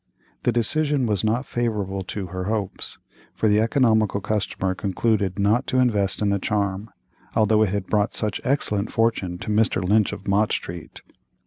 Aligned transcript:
The 0.41 0.51
decision 0.51 1.05
was 1.05 1.23
not 1.23 1.45
favorable 1.45 2.01
to 2.05 2.25
her 2.25 2.45
hopes; 2.45 2.97
for 3.35 3.47
the 3.47 3.59
economical 3.61 4.19
customer 4.19 4.73
concluded 4.73 5.37
not 5.37 5.67
to 5.67 5.77
invest 5.77 6.23
in 6.23 6.31
the 6.31 6.39
charm, 6.39 6.89
although 7.35 7.61
it 7.61 7.69
had 7.69 7.85
brought 7.85 8.15
such 8.15 8.41
excellent 8.43 8.91
fortune 8.91 9.37
to 9.37 9.49
Mr. 9.51 9.87
Lynch 9.87 10.11
of 10.11 10.27
Mott 10.27 10.53
Street. 10.53 11.03